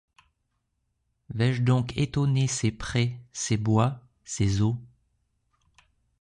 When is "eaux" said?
4.63-4.81